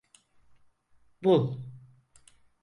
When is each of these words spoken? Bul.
Bul. 1.23 1.61